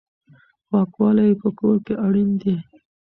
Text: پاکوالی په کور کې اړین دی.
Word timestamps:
پاکوالی 0.69 1.31
په 1.41 1.49
کور 1.59 1.77
کې 1.85 1.93
اړین 2.05 2.29
دی. 2.41 2.55